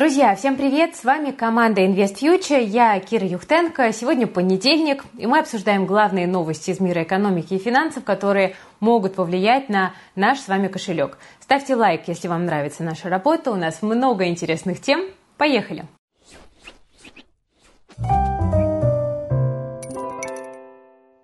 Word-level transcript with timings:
Друзья, 0.00 0.34
всем 0.34 0.56
привет! 0.56 0.96
С 0.96 1.04
вами 1.04 1.30
команда 1.30 1.82
InvestFuture. 1.82 2.64
Я 2.64 2.98
Кира 3.00 3.26
Юхтенко. 3.26 3.92
Сегодня 3.92 4.26
понедельник, 4.26 5.04
и 5.18 5.26
мы 5.26 5.40
обсуждаем 5.40 5.84
главные 5.84 6.26
новости 6.26 6.70
из 6.70 6.80
мира 6.80 7.02
экономики 7.02 7.52
и 7.52 7.58
финансов, 7.58 8.02
которые 8.02 8.56
могут 8.80 9.14
повлиять 9.14 9.68
на 9.68 9.92
наш 10.16 10.38
с 10.38 10.48
вами 10.48 10.68
кошелек. 10.68 11.18
Ставьте 11.38 11.74
лайк, 11.74 12.04
если 12.06 12.28
вам 12.28 12.46
нравится 12.46 12.82
наша 12.82 13.10
работа. 13.10 13.52
У 13.52 13.56
нас 13.56 13.82
много 13.82 14.26
интересных 14.26 14.80
тем. 14.80 15.02
Поехали! 15.36 15.84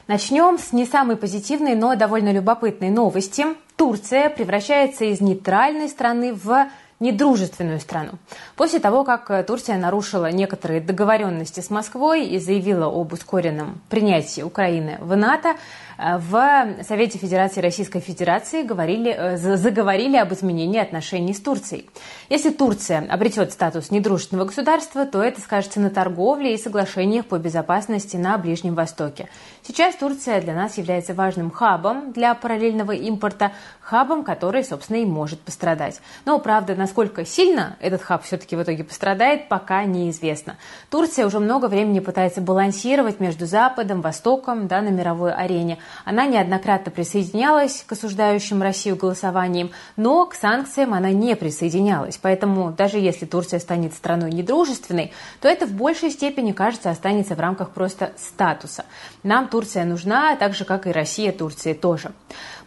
Начнем 0.07 0.59
с 0.59 0.75
не 0.75 0.85
самой 0.85 1.17
позитивной, 1.17 1.77
но 1.77 1.95
довольно 1.97 2.31
любопытной 2.31 2.91
новости. 2.91 3.47
Турция 3.77 4.29
превращается 4.29 5.07
из 5.07 5.23
нейтральной 5.23 5.89
страны 5.89 6.35
в 6.35 6.69
недружественную 6.99 7.79
страну. 7.81 8.13
После 8.57 8.79
того, 8.79 9.05
как 9.05 9.31
э, 9.31 9.43
Турция 9.43 9.77
нарушила 9.77 10.31
некоторые 10.31 10.81
договоренности 10.81 11.61
с 11.61 11.69
Москвой 11.69 12.27
и 12.27 12.39
заявила 12.39 12.87
об 12.87 13.13
ускоренном 13.13 13.81
принятии 13.91 14.41
Украины 14.41 14.97
в 15.01 15.15
НАТО, 15.15 15.57
э, 15.99 16.17
в 16.17 16.83
Совете 16.89 17.19
Федерации 17.19 17.61
Российской 17.61 18.01
Федерации 18.01 18.63
говорили, 18.63 19.15
э, 19.15 19.37
заговорили 19.37 20.17
об 20.17 20.33
изменении 20.33 20.81
отношений 20.81 21.35
с 21.35 21.41
Турцией. 21.41 21.91
Если 22.31 22.51
Турция 22.51 23.07
обретет 23.11 23.53
статус 23.53 23.91
недружественного 23.91 24.47
государства, 24.47 25.05
то 25.05 25.23
это 25.23 25.43
скажется 25.43 25.81
на 25.81 25.91
торговле 25.91 26.55
и 26.55 26.59
соглашениях 26.59 27.27
по 27.27 27.39
безопасности 27.39 28.17
на 28.17 28.39
Ближнем 28.39 28.75
Востоке. 28.75 29.29
Сейчас 29.63 29.97
Турция 29.97 30.41
для 30.41 30.55
нас 30.55 30.79
является 30.79 31.13
важным 31.13 31.51
хабом 31.51 32.13
для 32.13 32.35
параллельного 32.35 32.93
импорта, 32.93 33.53
хабом, 33.81 34.25
который, 34.25 34.65
собственно, 34.65 34.97
и 34.97 35.05
может 35.05 35.41
пострадать. 35.41 36.01
Но, 36.25 36.39
правда, 36.39 36.75
насколько 36.87 37.25
сильно 37.25 37.77
этот 37.81 38.01
хаб 38.01 38.23
все-таки 38.23 38.55
в 38.55 38.63
итоге 38.63 38.85
пострадает, 38.85 39.49
пока 39.49 39.83
неизвестно. 39.83 40.57
Турция 40.89 41.27
уже 41.27 41.41
много 41.41 41.67
времени 41.67 41.99
пытается 41.99 42.41
балансировать 42.41 43.19
между 43.19 43.45
Западом, 43.45 44.03
Востоком 44.03 44.69
да, 44.69 44.81
на 44.83 44.91
мировой 44.91 45.35
арене. 45.35 45.79
Она 46.05 46.27
неоднократно 46.27 46.93
присоединялась 46.93 47.83
к 47.85 47.91
осуждающим 47.91 48.63
Россию 48.63 48.95
голосованиям, 48.95 49.73
но 49.97 50.27
к 50.27 50.35
санкциям 50.35 50.95
она 50.95 51.11
не 51.11 51.35
присоединялась. 51.35 52.21
Поэтому 52.23 52.71
даже 52.71 52.99
если 52.99 53.27
Турция 53.27 53.59
станет 53.59 53.93
страной 53.93 54.31
недружественной, 54.31 55.13
то 55.41 55.49
это 55.49 55.67
в 55.67 55.73
большей 55.73 56.13
степени, 56.13 56.53
кажется, 56.53 56.91
останется 56.91 57.35
в 57.35 57.41
рамках 57.41 57.71
просто 57.71 58.13
статуса. 58.17 58.85
Нам 59.25 59.49
Турция 59.49 59.85
нужна, 59.85 60.37
так 60.37 60.55
же, 60.55 60.65
как 60.65 60.87
и 60.87 60.93
Россия 60.93 61.33
Турции 61.33 61.73
тоже. 61.73 62.13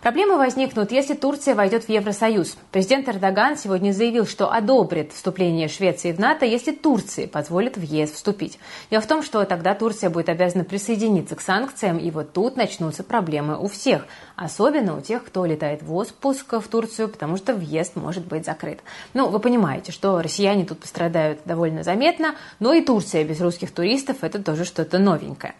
Проблемы 0.01 0.37
возникнут, 0.37 0.91
если 0.93 1.13
Турция 1.13 1.55
войдет 1.55 1.83
в 1.83 1.89
Евросоюз. 1.89 2.57
Президент 2.71 3.09
Эрдоган 3.09 3.57
сегодня 3.57 3.91
заявил, 3.91 4.08
что 4.25 4.51
одобрит 4.51 5.13
вступление 5.13 5.67
Швеции 5.67 6.11
в 6.11 6.19
НАТО, 6.19 6.45
если 6.45 6.71
Турции 6.71 7.25
позволит 7.25 7.77
в 7.77 7.81
ЕС 7.81 8.11
вступить. 8.11 8.59
Дело 8.91 9.01
в 9.01 9.07
том, 9.07 9.23
что 9.23 9.43
тогда 9.45 9.75
Турция 9.75 10.09
будет 10.09 10.29
обязана 10.29 10.63
присоединиться 10.63 11.35
к 11.35 11.41
санкциям, 11.41 11.97
и 11.97 12.11
вот 12.11 12.33
тут 12.33 12.55
начнутся 12.55 13.03
проблемы 13.03 13.57
у 13.57 13.67
всех. 13.67 14.05
Особенно 14.35 14.97
у 14.97 15.01
тех, 15.01 15.23
кто 15.23 15.45
летает 15.45 15.83
в 15.83 15.93
отпуск 15.93 16.53
в 16.53 16.67
Турцию, 16.67 17.09
потому 17.09 17.37
что 17.37 17.53
въезд 17.53 17.95
может 17.95 18.25
быть 18.25 18.45
закрыт. 18.45 18.79
Ну, 19.13 19.29
вы 19.29 19.39
понимаете, 19.39 19.91
что 19.91 20.21
россияне 20.21 20.65
тут 20.65 20.79
пострадают 20.79 21.39
довольно 21.45 21.83
заметно, 21.83 22.35
но 22.59 22.73
и 22.73 22.81
Турция 22.81 23.23
без 23.23 23.39
русских 23.41 23.71
туристов– 23.71 24.17
это 24.21 24.41
тоже 24.43 24.65
что-то 24.65 24.99
новенькое. 24.99 25.53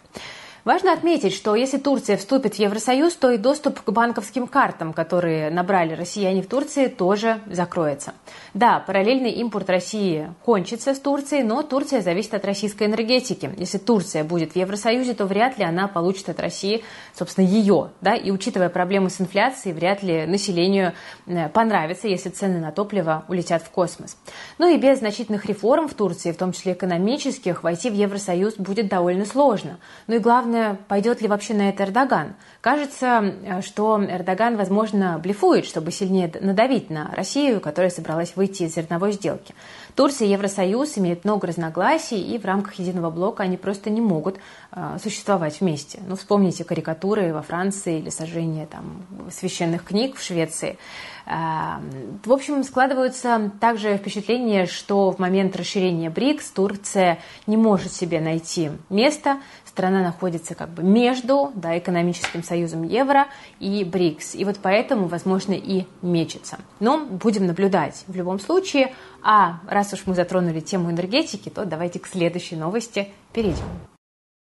Важно 0.66 0.92
отметить, 0.92 1.34
что 1.34 1.56
если 1.56 1.78
Турция 1.78 2.18
вступит 2.18 2.56
в 2.56 2.60
Евросоюз, 2.60 3.16
то 3.16 3.32
и 3.32 3.38
доступ 3.38 3.82
к 3.82 3.92
банковским 3.92 4.46
картам, 4.46 4.92
которые 4.94 5.50
набрали 5.50 5.94
россияне 5.94 6.42
в 6.42 6.48
Турции, 6.48 6.88
тоже 6.88 7.40
закроется. 7.48 8.14
Да, 8.54 8.84
параллельный 8.86 9.32
импорт 9.32 9.70
России 9.70 10.32
кончится 10.44 10.94
с 10.94 11.00
Турцией, 11.00 11.44
но 11.44 11.64
Турция 11.64 12.02
зависит 12.02 12.34
от 12.34 12.44
российской 12.46 12.88
энергетики. 12.88 13.52
Если 13.58 13.78
Турция 13.78 14.24
будет 14.24 14.54
в 14.54 14.56
Евросоюзе, 14.56 15.14
то 15.14 15.26
вряд 15.26 15.58
ли 15.58 15.64
она 15.64 15.88
получит 15.88 16.30
от 16.30 16.40
России, 16.40 16.84
собственно, 17.14 17.46
ее. 17.46 17.92
Да? 18.02 18.16
И 18.16 18.30
учитывая 18.32 18.70
проблемы 18.70 19.10
с 19.10 19.22
инфляцией, 19.22 19.74
вряд 19.74 20.04
ли 20.04 20.26
населению 20.26 20.94
э, 21.26 21.48
понравится, 21.50 22.08
если 22.08 22.30
цены 22.30 22.60
на 22.60 22.72
топливо 22.72 23.24
улетят 23.30 23.64
в 23.64 23.70
космос. 23.70 24.18
Ну 24.58 24.68
и 24.68 24.78
без 24.78 25.00
значительных 25.00 25.46
реформ 25.46 25.88
в 25.88 25.94
Турции, 25.94 26.32
в 26.32 26.38
том 26.38 26.52
числе 26.52 26.74
экономических, 26.74 27.64
войти 27.64 27.90
в 27.90 27.94
Евросоюз 27.94 28.56
будет 28.58 28.90
довольно 28.90 29.26
сложно. 29.26 29.80
Ну 30.08 30.16
и 30.16 30.20
главное, 30.20 30.49
главное, 30.50 30.80
пойдет 30.88 31.22
ли 31.22 31.28
вообще 31.28 31.54
на 31.54 31.70
это 31.70 31.84
Эрдоган. 31.84 32.34
Кажется, 32.62 33.22
э, 33.44 33.62
что 33.62 34.04
Эрдоган, 34.04 34.58
возможно, 34.58 35.20
блефует, 35.20 35.66
чтобы 35.66 35.92
сильнее 35.92 36.32
надавить 36.42 36.90
на 36.90 37.12
Россию, 37.16 37.62
которая 37.62 37.92
собралась 37.92 38.36
выйти 38.36 38.64
из 38.64 38.74
зерновой 38.74 39.12
сделки. 39.12 39.54
Турция 39.96 40.28
и 40.28 40.32
Евросоюз 40.32 40.98
имеют 40.98 41.24
много 41.24 41.48
разногласий, 41.48 42.20
и 42.20 42.38
в 42.40 42.46
рамках 42.46 42.76
единого 42.76 43.12
блока 43.12 43.44
они 43.44 43.58
просто 43.58 43.90
не 43.90 44.02
могут 44.02 44.38
э, 44.72 44.98
существовать 45.02 45.62
вместе. 45.62 46.00
Ну, 46.08 46.16
вспомните 46.16 46.64
карикатуры 46.64 47.32
во 47.34 47.42
Франции 47.42 48.00
или 48.00 48.10
сожжение 48.10 48.66
там, 48.66 49.06
священных 49.32 49.84
книг 49.84 50.18
в 50.18 50.24
Швеции. 50.24 50.78
Э, 51.26 51.80
в 52.26 52.34
общем, 52.34 52.64
складываются 52.64 53.52
также 53.60 53.98
впечатление, 53.98 54.66
что 54.66 55.12
в 55.12 55.20
момент 55.20 55.56
расширения 55.56 56.10
БРИКС 56.10 56.52
Турция 56.52 57.20
не 57.46 57.56
может 57.56 57.94
себе 57.94 58.20
найти 58.20 58.72
место, 58.90 59.38
страна 59.70 60.02
находится 60.02 60.56
как 60.56 60.70
бы 60.70 60.84
между 60.84 61.52
да, 61.56 61.78
экономическим 61.78 62.44
союзом 62.44 62.84
евро 62.84 63.28
и 63.60 63.84
БРИКС. 63.84 64.36
И 64.36 64.44
вот 64.44 64.58
поэтому, 64.62 65.08
возможно, 65.08 65.54
и 65.54 65.86
мечется. 66.02 66.58
Но 66.80 67.06
будем 67.06 67.48
наблюдать 67.48 68.04
в 68.08 68.16
любом 68.16 68.40
случае. 68.40 68.94
А 69.24 69.62
раз 69.68 69.94
уж 69.94 70.02
мы 70.06 70.16
затронули 70.16 70.60
тему 70.60 70.92
энергетики, 70.92 71.50
то 71.50 71.66
давайте 71.66 72.00
к 72.00 72.08
следующей 72.08 72.56
новости 72.56 73.10
перейдем. 73.34 73.66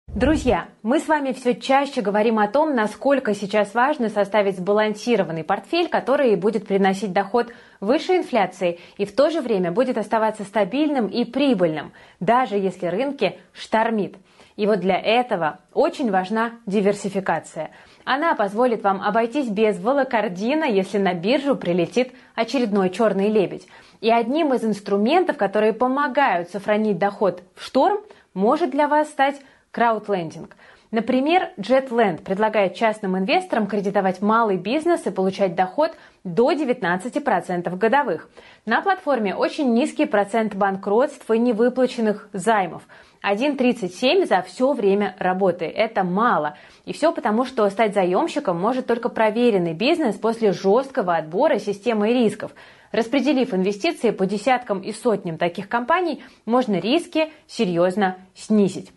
Друзья, 0.08 0.70
мы 0.82 1.00
с 1.00 1.08
вами 1.08 1.32
все 1.34 1.54
чаще 1.54 2.02
говорим 2.02 2.40
о 2.40 2.48
том, 2.48 2.74
насколько 2.74 3.36
сейчас 3.36 3.76
важно 3.76 4.10
составить 4.10 4.58
сбалансированный 4.58 5.44
портфель, 5.44 5.90
который 5.90 6.36
будет 6.36 6.66
приносить 6.66 7.14
доход 7.14 7.54
выше 7.82 8.18
инфляции 8.18 8.80
и 8.98 9.06
в 9.06 9.14
то 9.14 9.30
же 9.30 9.42
время 9.42 9.72
будет 9.72 9.98
оставаться 9.98 10.44
стабильным 10.44 11.08
и 11.08 11.24
прибыльным, 11.24 11.92
даже 12.20 12.56
если 12.56 12.88
рынки 12.88 13.38
штормит. 13.54 14.16
И 14.58 14.66
вот 14.66 14.80
для 14.80 15.00
этого 15.00 15.60
очень 15.74 16.12
важна 16.12 16.54
диверсификация. 16.66 17.72
Она 18.04 18.36
позволит 18.36 18.84
вам 18.84 19.02
обойтись 19.02 19.50
без 19.50 19.80
волокордина, 19.80 20.66
если 20.66 20.98
на 20.98 21.14
биржу 21.14 21.56
прилетит 21.56 22.12
очередной 22.36 22.90
черный 22.90 23.30
лебедь. 23.30 23.68
И 24.02 24.12
одним 24.12 24.54
из 24.54 24.64
инструментов, 24.64 25.38
которые 25.38 25.74
помогают 25.74 26.50
сохранить 26.50 26.98
доход 26.98 27.44
в 27.56 27.64
шторм, 27.64 28.00
может 28.34 28.72
для 28.72 28.88
вас 28.88 29.10
стать 29.10 29.40
краудлендинг. 29.72 30.56
Например, 30.92 31.50
JetLand 31.58 32.24
предлагает 32.24 32.76
частным 32.76 33.18
инвесторам 33.18 33.68
кредитовать 33.68 34.22
малый 34.22 34.58
бизнес 34.58 35.06
и 35.06 35.12
получать 35.12 35.56
доход 35.56 35.92
до 36.24 36.52
19% 36.52 37.76
годовых. 37.76 38.30
На 38.66 38.82
платформе 38.82 39.36
очень 39.36 39.74
низкий 39.74 40.06
процент 40.06 40.56
банкротств 40.56 41.30
и 41.30 41.38
невыплаченных 41.38 42.30
займов– 42.34 42.84
1,37 43.24 44.26
за 44.26 44.42
все 44.42 44.74
время 44.74 45.16
работы. 45.20 45.66
Это 45.66 46.04
мало. 46.04 46.58
И 46.86 46.94
все 46.94 47.12
потому, 47.12 47.46
что 47.46 47.70
стать 47.70 47.94
заемщиком 47.94 48.60
может 48.60 48.88
только 48.88 49.10
проверенный 49.10 49.74
бизнес 49.74 50.16
после 50.16 50.52
жесткого 50.52 51.16
отбора 51.16 51.60
системы 51.60 52.14
рисков. 52.14 52.52
Распределив 52.92 53.54
инвестиции 53.54 54.12
по 54.12 54.26
десяткам 54.26 54.80
и 54.80 54.94
сотням 54.94 55.38
таких 55.38 55.68
компаний, 55.68 56.24
можно 56.46 56.76
риски 56.76 57.30
серьезно 57.48 58.18
снизить. 58.34 58.92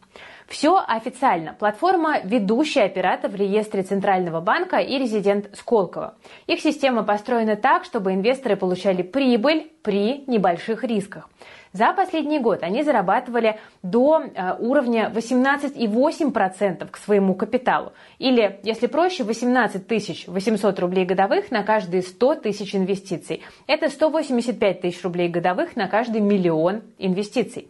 Все 0.50 0.82
официально. 0.84 1.54
Платформа– 1.54 2.18
ведущий 2.24 2.80
оператор 2.80 3.30
в 3.30 3.36
реестре 3.36 3.84
Центрального 3.84 4.40
банка 4.40 4.78
и 4.78 4.98
резидент 4.98 5.48
Сколково. 5.56 6.16
Их 6.48 6.60
система 6.60 7.04
построена 7.04 7.54
так, 7.54 7.84
чтобы 7.84 8.14
инвесторы 8.14 8.56
получали 8.56 9.02
прибыль 9.02 9.70
при 9.82 10.24
небольших 10.26 10.82
рисках. 10.82 11.28
За 11.72 11.92
последний 11.92 12.40
год 12.40 12.64
они 12.64 12.82
зарабатывали 12.82 13.60
до 13.84 14.22
э, 14.22 14.56
уровня 14.58 15.10
18,8% 15.14 16.88
к 16.90 16.96
своему 16.96 17.34
капиталу. 17.34 17.92
Или, 18.18 18.58
если 18.64 18.88
проще, 18.88 19.22
18 19.22 19.86
800 20.26 20.80
рублей 20.80 21.04
годовых 21.04 21.52
на 21.52 21.62
каждые 21.62 22.02
100 22.02 22.34
тысяч 22.36 22.74
инвестиций. 22.74 23.42
Это 23.68 23.88
185 23.88 24.80
тысяч 24.80 25.02
рублей 25.04 25.28
годовых 25.28 25.76
на 25.76 25.86
каждый 25.86 26.20
миллион 26.20 26.82
инвестиций. 26.98 27.68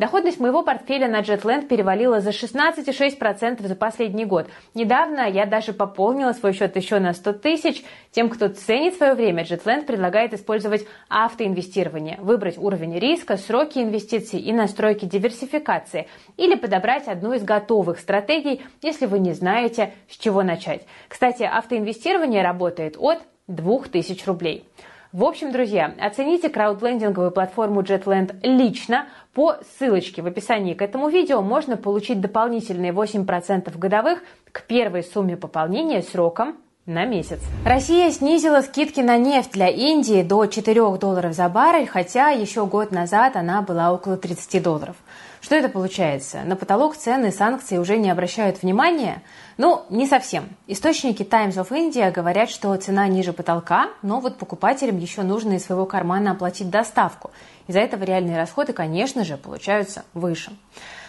Доходность 0.00 0.40
моего 0.40 0.62
портфеля 0.62 1.08
на 1.08 1.20
JetLand 1.20 1.66
перевалила 1.66 2.20
за 2.20 2.30
16,6% 2.30 3.66
за 3.66 3.76
последний 3.76 4.24
год. 4.24 4.46
Недавно 4.72 5.28
я 5.28 5.44
даже 5.44 5.74
пополнила 5.74 6.32
свой 6.32 6.54
счет 6.54 6.74
еще 6.76 7.00
на 7.00 7.12
100 7.12 7.34
тысяч. 7.34 7.84
Тем, 8.10 8.30
кто 8.30 8.48
ценит 8.48 8.94
свое 8.94 9.12
время, 9.12 9.42
JetLand 9.42 9.84
предлагает 9.84 10.32
использовать 10.32 10.86
автоинвестирование, 11.10 12.16
выбрать 12.20 12.56
уровень 12.56 12.98
риска, 12.98 13.36
сроки 13.40 13.78
инвестиций 13.78 14.38
и 14.38 14.52
настройки 14.52 15.04
диверсификации, 15.04 16.06
или 16.36 16.54
подобрать 16.54 17.08
одну 17.08 17.32
из 17.32 17.42
готовых 17.42 17.98
стратегий, 17.98 18.62
если 18.82 19.06
вы 19.06 19.18
не 19.18 19.32
знаете, 19.32 19.92
с 20.08 20.16
чего 20.16 20.44
начать. 20.44 20.86
Кстати, 21.08 21.42
автоинвестирование 21.42 22.42
работает 22.42 22.96
от 22.98 23.18
2000 23.48 24.24
рублей. 24.26 24.64
В 25.12 25.24
общем, 25.24 25.50
друзья, 25.50 25.92
оцените 26.00 26.48
краудлендинговую 26.48 27.32
платформу 27.32 27.82
JetLand 27.82 28.36
лично. 28.44 29.08
По 29.34 29.56
ссылочке 29.64 30.22
в 30.22 30.26
описании 30.26 30.74
к 30.74 30.82
этому 30.82 31.08
видео 31.08 31.42
можно 31.42 31.76
получить 31.76 32.20
дополнительные 32.20 32.92
8% 32.92 33.76
годовых 33.76 34.22
к 34.52 34.62
первой 34.62 35.02
сумме 35.02 35.36
пополнения 35.36 36.02
сроком 36.02 36.56
на 36.90 37.04
месяц. 37.04 37.40
Россия 37.64 38.10
снизила 38.10 38.60
скидки 38.62 39.00
на 39.00 39.16
нефть 39.16 39.52
для 39.52 39.68
Индии 39.68 40.22
до 40.22 40.46
4 40.46 40.98
долларов 40.98 41.32
за 41.34 41.48
баррель, 41.48 41.86
хотя 41.86 42.30
еще 42.30 42.66
год 42.66 42.90
назад 42.90 43.36
она 43.36 43.62
была 43.62 43.92
около 43.92 44.16
30 44.16 44.62
долларов. 44.62 44.96
Что 45.40 45.54
это 45.54 45.70
получается? 45.70 46.42
На 46.44 46.54
потолок 46.54 46.96
цены 46.96 47.32
санкции 47.32 47.78
уже 47.78 47.96
не 47.96 48.10
обращают 48.10 48.62
внимания? 48.62 49.22
Ну, 49.56 49.82
не 49.88 50.06
совсем. 50.06 50.44
Источники 50.66 51.22
Times 51.22 51.54
of 51.54 51.70
India 51.70 52.12
говорят, 52.12 52.50
что 52.50 52.76
цена 52.76 53.08
ниже 53.08 53.32
потолка, 53.32 53.88
но 54.02 54.20
вот 54.20 54.36
покупателям 54.36 54.98
еще 54.98 55.22
нужно 55.22 55.54
из 55.54 55.64
своего 55.64 55.86
кармана 55.86 56.32
оплатить 56.32 56.68
доставку. 56.68 57.30
Из-за 57.68 57.80
этого 57.80 58.04
реальные 58.04 58.36
расходы, 58.36 58.74
конечно 58.74 59.24
же, 59.24 59.38
получаются 59.38 60.04
выше. 60.12 60.52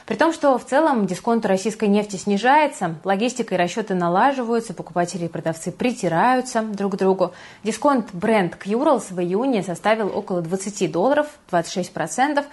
При 0.06 0.16
том, 0.16 0.34
что 0.34 0.58
в 0.58 0.66
целом 0.66 1.06
дисконт 1.06 1.46
российской 1.46 1.86
нефти 1.86 2.16
снижается, 2.16 2.96
логистика 3.04 3.56
и 3.56 3.58
расчеты 3.58 3.94
налаживаются, 3.94 4.74
покупатели 4.74 5.26
и 5.26 5.30
продавцы 5.30 5.72
притираются 5.72 6.62
друг 6.62 6.94
к 6.94 6.98
другу. 6.98 7.34
Дисконт 7.64 8.12
Brent 8.12 8.58
к 8.58 8.66
Urals 8.66 9.14
в 9.14 9.20
июне 9.20 9.64
составил 9.64 10.12
около 10.16 10.42
20 10.42 10.92
долларов, 10.92 11.28
26%. 11.52 12.44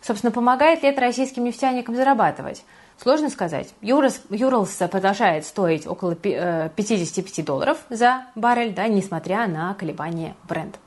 Собственно, 0.00 0.30
помогает 0.30 0.82
ли 0.82 0.90
это 0.90 1.00
российским 1.00 1.44
нефтяникам 1.44 1.96
зарабатывать? 1.96 2.64
Сложно 3.00 3.30
сказать. 3.30 3.74
Юралс 3.80 4.72
продолжает 4.90 5.46
стоить 5.46 5.86
около 5.86 6.16
55 6.16 7.38
э, 7.38 7.42
долларов 7.42 7.78
за 7.90 8.24
баррель, 8.34 8.74
да, 8.74 8.88
несмотря 8.88 9.46
на 9.46 9.74
колебания 9.74 10.34
бренда. 10.48 10.78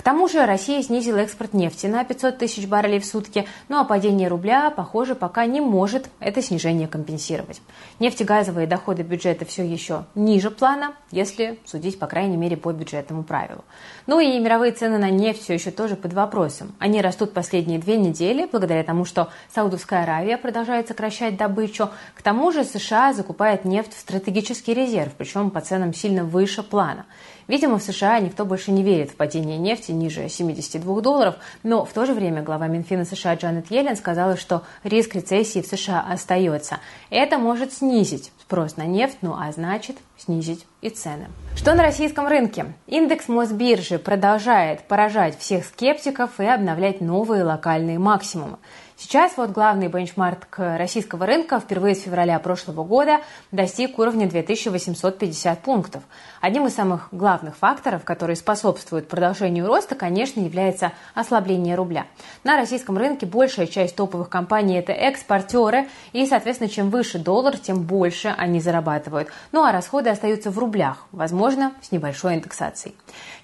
К 0.00 0.02
тому 0.02 0.28
же 0.28 0.46
Россия 0.46 0.82
снизила 0.82 1.18
экспорт 1.18 1.52
нефти 1.52 1.86
на 1.86 2.04
500 2.04 2.38
тысяч 2.38 2.66
баррелей 2.66 3.00
в 3.00 3.04
сутки, 3.04 3.46
ну 3.68 3.78
а 3.78 3.84
падение 3.84 4.28
рубля, 4.28 4.70
похоже, 4.70 5.14
пока 5.14 5.44
не 5.44 5.60
может 5.60 6.08
это 6.20 6.40
снижение 6.40 6.88
компенсировать. 6.88 7.60
Нефтегазовые 7.98 8.66
доходы 8.66 9.02
бюджета 9.02 9.44
все 9.44 9.62
еще 9.62 10.06
ниже 10.14 10.50
плана, 10.50 10.94
если 11.10 11.58
судить, 11.66 11.98
по 11.98 12.06
крайней 12.06 12.38
мере, 12.38 12.56
по 12.56 12.72
бюджетному 12.72 13.24
правилу. 13.24 13.62
Ну 14.06 14.20
и 14.20 14.38
мировые 14.38 14.72
цены 14.72 14.96
на 14.96 15.10
нефть 15.10 15.42
все 15.42 15.52
еще 15.52 15.70
тоже 15.70 15.96
под 15.96 16.14
вопросом. 16.14 16.74
Они 16.78 17.02
растут 17.02 17.34
последние 17.34 17.78
две 17.78 17.98
недели, 17.98 18.48
благодаря 18.50 18.84
тому, 18.84 19.04
что 19.04 19.28
Саудовская 19.54 20.04
Аравия 20.04 20.38
продолжает 20.38 20.88
сокращать 20.88 21.36
добычу. 21.36 21.90
К 22.14 22.22
тому 22.22 22.52
же 22.52 22.64
США 22.64 23.12
закупает 23.12 23.66
нефть 23.66 23.92
в 23.92 24.00
стратегический 24.00 24.72
резерв, 24.72 25.12
причем 25.18 25.50
по 25.50 25.60
ценам 25.60 25.92
сильно 25.92 26.24
выше 26.24 26.62
плана. 26.62 27.04
Видимо, 27.50 27.78
в 27.78 27.82
США 27.82 28.20
никто 28.20 28.44
больше 28.44 28.70
не 28.70 28.84
верит 28.84 29.10
в 29.10 29.16
падение 29.16 29.58
нефти 29.58 29.90
ниже 29.90 30.28
72 30.28 31.00
долларов, 31.00 31.34
но 31.64 31.84
в 31.84 31.92
то 31.92 32.06
же 32.06 32.14
время 32.14 32.44
глава 32.44 32.68
Минфина 32.68 33.04
США 33.04 33.34
Джанет 33.34 33.72
Йеллен 33.72 33.96
сказала, 33.96 34.36
что 34.36 34.62
риск 34.84 35.16
рецессии 35.16 35.60
в 35.60 35.66
США 35.66 36.06
остается. 36.08 36.78
Это 37.10 37.38
может 37.38 37.72
снизить 37.72 38.30
спрос 38.40 38.76
на 38.76 38.84
нефть, 38.84 39.18
ну 39.22 39.34
а 39.36 39.50
значит 39.50 39.96
снизить 40.16 40.64
и 40.80 40.90
цены. 40.90 41.26
Что 41.56 41.74
на 41.74 41.82
российском 41.82 42.28
рынке? 42.28 42.66
Индекс 42.86 43.26
Мосбиржи 43.26 43.98
продолжает 43.98 44.82
поражать 44.82 45.36
всех 45.36 45.64
скептиков 45.64 46.38
и 46.38 46.44
обновлять 46.44 47.00
новые 47.00 47.42
локальные 47.42 47.98
максимумы. 47.98 48.58
Сейчас 49.02 49.38
вот 49.38 49.48
главный 49.48 49.88
бенчмарк 49.88 50.58
российского 50.58 51.24
рынка 51.24 51.58
впервые 51.58 51.94
с 51.94 52.02
февраля 52.02 52.38
прошлого 52.38 52.84
года 52.84 53.22
достиг 53.50 53.98
уровня 53.98 54.28
2850 54.28 55.58
пунктов. 55.60 56.02
Одним 56.42 56.66
из 56.66 56.74
самых 56.74 57.08
главных 57.10 57.56
факторов, 57.56 58.04
которые 58.04 58.36
способствуют 58.36 59.08
продолжению 59.08 59.66
роста, 59.66 59.94
конечно, 59.94 60.40
является 60.40 60.92
ослабление 61.14 61.76
рубля. 61.76 62.08
На 62.44 62.58
российском 62.58 62.98
рынке 62.98 63.24
большая 63.24 63.66
часть 63.66 63.96
топовых 63.96 64.28
компаний– 64.28 64.74
это 64.78 64.92
экспортеры, 64.92 65.88
и, 66.12 66.26
соответственно, 66.26 66.68
чем 66.68 66.90
выше 66.90 67.18
доллар, 67.18 67.56
тем 67.56 67.82
больше 67.82 68.34
они 68.36 68.60
зарабатывают. 68.60 69.28
Ну 69.50 69.64
а 69.64 69.72
расходы 69.72 70.10
остаются 70.10 70.50
в 70.50 70.58
рублях, 70.58 71.06
возможно, 71.10 71.72
с 71.80 71.90
небольшой 71.90 72.34
индексацией. 72.34 72.94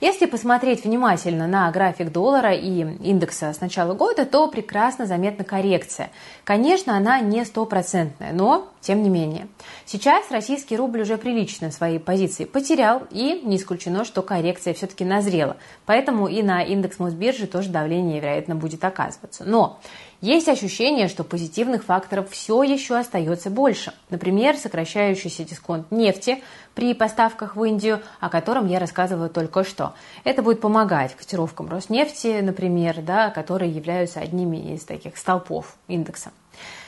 Если 0.03 0.27
посмотреть 0.27 0.85
внимательно 0.85 1.47
на 1.47 1.71
график 1.71 2.13
доллара 2.13 2.53
и 2.53 2.81
индекса 2.81 3.55
с 3.55 3.63
начала 3.63 3.95
года, 3.95 4.27
то 4.27 4.49
прекрасно 4.49 5.07
заметно 5.07 5.46
коррекция. 5.47 6.11
Конечно, 6.45 6.95
она 6.97 7.21
не 7.21 7.45
стопроцентная, 7.47 8.35
но 8.35 8.69
тем 8.83 9.03
не 9.03 9.09
менее. 9.09 9.49
Сейчас 9.87 10.31
российский 10.31 10.77
рубль 10.77 11.01
уже 11.01 11.17
прилично 11.17 11.71
свои 11.71 11.99
позиции 11.99 12.45
потерял, 12.45 13.03
и 13.11 13.41
не 13.43 13.57
исключено, 13.57 14.05
что 14.05 14.21
коррекция 14.21 14.75
все-таки 14.75 15.05
назрела. 15.05 15.57
Поэтому 15.87 16.29
и 16.29 16.43
на 16.43 16.63
индекс 16.63 16.99
Мосбиржи 16.99 17.47
тоже 17.47 17.71
давление, 17.71 18.21
вероятно, 18.21 18.55
будет 18.55 18.85
оказываться. 18.85 19.45
Но 19.45 19.81
есть 20.21 20.49
ощущение, 20.49 21.09
что 21.09 21.25
позитивных 21.25 21.85
факторов 21.85 22.31
все 22.31 22.63
еще 22.63 22.97
остается 22.97 23.51
больше. 23.51 23.93
Например, 24.11 24.57
сокращающийся 24.57 25.45
дисконт 25.45 25.91
нефти 25.91 26.43
при 26.75 26.95
поставках 26.95 27.57
в 27.57 27.65
Индию, 27.65 28.01
о 28.21 28.29
котором 28.29 28.67
я 28.67 28.79
рассказывала 28.79 29.29
только 29.29 29.65
что. 29.65 29.95
Это 30.25 30.43
будет 30.43 30.61
помогать 30.61 31.15
котировкам 31.15 31.69
Роснефти, 31.69 32.41
например, 32.41 33.03
да, 33.03 33.31
которые 33.31 33.71
являются 33.71 34.21
одними 34.21 34.75
из 34.75 34.85
таких 34.85 35.17
столпов 35.17 35.77
индекса. 35.89 36.33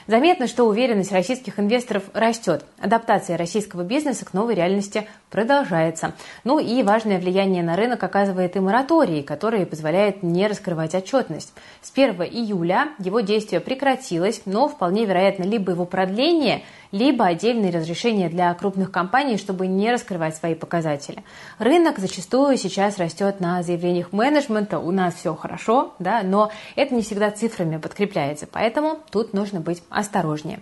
Заметно, 0.08 0.46
что 0.46 0.64
уверенность 0.64 1.12
российских 1.12 1.60
инвесторов 1.60 2.04
растет. 2.14 2.64
Адаптация 2.80 3.36
российского 3.36 3.82
бизнеса 3.82 4.24
к 4.24 4.32
новой 4.32 4.54
реальности 4.54 5.06
продолжается. 5.28 6.14
Ну 6.44 6.58
и 6.58 6.82
важное 6.82 7.18
влияние 7.18 7.62
на 7.62 7.76
рынок 7.76 8.02
оказывает 8.02 8.56
и 8.56 8.60
мораторий, 8.60 9.22
который 9.22 9.66
позволяет 9.66 10.22
не 10.22 10.46
раскрывать 10.46 10.94
отчетность. 10.94 11.52
С 11.82 11.92
1 11.92 12.22
июля 12.22 12.88
его 12.98 13.20
действие 13.20 13.60
прекратилось, 13.60 14.40
но 14.46 14.66
вполне 14.66 15.04
вероятно 15.04 15.42
либо 15.42 15.72
его 15.72 15.84
продление– 15.84 16.62
либо 16.92 17.26
отдельные 17.26 17.70
разрешения 17.72 18.28
для 18.28 18.52
крупных 18.54 18.90
компаний, 18.90 19.36
чтобы 19.36 19.66
не 19.66 19.90
раскрывать 19.90 20.36
свои 20.36 20.54
показатели. 20.54 21.22
Рынок 21.58 21.98
зачастую 21.98 22.56
сейчас 22.56 22.98
растет 22.98 23.40
на 23.40 23.62
заявлениях 23.62 24.12
менеджмента, 24.12 24.78
у 24.78 24.90
нас 24.90 25.14
все 25.14 25.34
хорошо, 25.34 25.94
да, 25.98 26.22
но 26.22 26.50
это 26.76 26.94
не 26.94 27.02
всегда 27.02 27.30
цифрами 27.30 27.76
подкрепляется, 27.76 28.46
поэтому 28.50 28.98
тут 29.10 29.32
нужно 29.32 29.60
быть 29.60 29.82
осторожнее. 29.98 30.60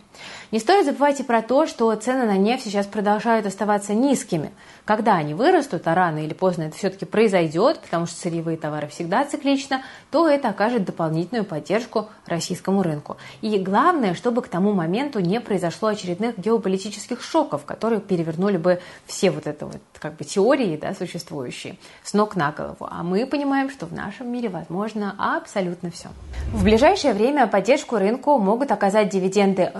Не 0.53 0.61
стоит 0.61 0.87
забывать 0.87 1.19
и 1.19 1.25
про 1.25 1.43
то, 1.43 1.67
что 1.67 1.93
цены 1.97 2.25
на 2.25 2.37
нефть 2.37 2.65
сейчас 2.65 2.87
продолжают 2.87 3.47
оставаться 3.47 3.95
низкими. 3.95 4.53
Когда 4.85 5.17
они 5.17 5.35
вырастут, 5.35 5.87
а 5.89 5.95
рано 5.95 6.25
или 6.25 6.35
поздно 6.35 6.65
это 6.65 6.77
все-таки 6.77 7.05
произойдет, 7.05 7.81
потому 7.81 8.07
что 8.07 8.17
сырьевые 8.17 8.57
товары 8.57 8.87
всегда 8.87 9.25
циклично, 9.25 9.83
то 10.13 10.29
это 10.29 10.51
окажет 10.51 10.85
дополнительную 10.85 11.45
поддержку 11.45 12.09
российскому 12.27 12.83
рынку. 12.83 13.17
И 13.41 13.59
главное, 13.59 14.15
чтобы 14.15 14.43
к 14.43 14.49
тому 14.49 14.73
моменту 14.73 15.19
не 15.19 15.41
произошло 15.41 15.88
очередных 15.88 16.38
геополитических 16.38 17.21
шоков, 17.23 17.65
которые 17.65 18.00
перевернули 18.00 18.57
бы 18.57 18.81
все 19.07 19.31
вот 19.33 19.49
это 19.49 19.67
вот 19.67 19.81
как 19.99 20.17
бы 20.17 20.25
теории 20.25 20.76
да, 20.76 20.95
существующие 20.95 21.79
с 22.05 22.15
ног 22.15 22.37
на 22.37 22.53
голову. 22.53 22.87
А 22.88 23.03
мы 23.03 23.26
понимаем, 23.26 23.71
что 23.71 23.87
в 23.87 23.93
нашем 23.93 24.31
мире 24.31 24.49
возможно 24.49 25.17
абсолютно 25.19 25.91
все. 25.91 26.09
В 26.53 26.62
ближайшее 26.62 27.15
время 27.15 27.49
поддержку 27.49 27.97
рынку 27.97 28.38
могут 28.38 28.71
оказать 28.71 29.09
дивиденды 29.09 29.73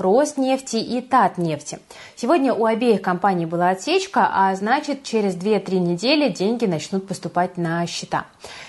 Роснефти 0.57 0.77
и 0.77 1.01
Татнефти. 1.03 1.79
Сегодня 2.17 2.55
у 2.55 2.65
обеих 2.65 3.03
компаний 3.03 3.45
была 3.45 3.71
отсечка, 3.71 4.31
а 4.33 4.55
значит 4.55 5.03
через 5.03 5.37
2-3 5.37 5.79
недели 5.79 6.31
деньги 6.31 6.65
начнут 6.65 7.07
поступать 7.07 7.59
на 7.59 7.87
счета. 7.87 8.25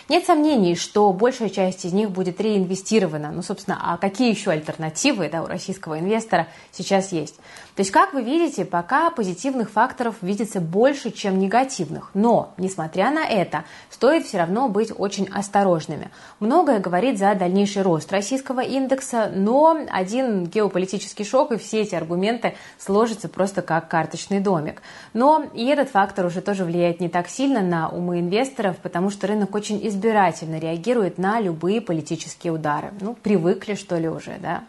Нет 0.10 0.26
сомнений, 0.26 0.76
что 0.76 1.12
большая 1.12 1.50
часть 1.50 1.84
из 1.84 1.92
них 1.92 2.12
будет 2.12 2.40
реинвестирована. 2.40 3.30
Ну, 3.32 3.42
собственно, 3.42 3.78
а 3.82 3.98
какие 3.98 4.30
еще 4.30 4.52
альтернативы 4.52 5.28
да, 5.30 5.44
у 5.44 5.48
российского 5.48 6.00
инвестора 6.00 6.48
сейчас 6.72 7.12
есть? 7.12 7.36
То 7.76 7.82
есть, 7.82 7.92
как 7.92 8.14
вы 8.14 8.24
видите, 8.24 8.64
пока 8.64 9.12
позитивных 9.12 9.70
факторов 9.70 10.16
видится 10.22 10.62
больше, 10.62 11.12
чем 11.12 11.38
негативных. 11.40 12.12
Но, 12.14 12.54
несмотря 12.58 13.12
на 13.12 13.26
это, 13.26 13.66
стоит 13.90 14.26
все 14.26 14.38
равно 14.38 14.70
быть 14.70 14.92
очень 14.98 15.28
осторожными. 15.28 16.10
Многое 16.40 16.80
говорит 16.80 17.20
за 17.20 17.36
дальнейший 17.36 17.82
рост 17.82 18.10
российского 18.12 18.62
индекса, 18.62 19.30
но 19.36 19.78
один 19.92 20.46
геополитический 20.46 21.26
шок 21.26 21.52
и 21.52 21.58
все 21.58 21.82
эти 21.82 21.96
аргументы 21.96 22.56
сложатся 22.80 23.28
просто 23.28 23.62
как 23.62 23.90
карточный 23.90 24.40
домик. 24.40 24.82
Но 25.14 25.44
и 25.54 25.66
этот 25.66 25.90
фактор 25.90 26.26
уже 26.26 26.42
тоже 26.42 26.64
влияет 26.64 27.02
не 27.02 27.10
так 27.10 27.28
сильно 27.28 27.62
на 27.62 27.90
умы 27.90 28.22
инвесторов, 28.22 28.78
потому 28.78 29.10
что 29.10 29.28
рынок 29.28 29.54
очень 29.54 29.86
избирательно 29.98 30.60
реагирует 30.60 31.18
на 31.18 31.40
любые 31.40 31.82
политические 31.82 32.54
удары. 32.54 32.92
Ну, 33.02 33.16
привыкли, 33.16 33.74
что 33.74 33.98
ли, 33.98 34.08
уже, 34.08 34.38
да. 34.40 34.64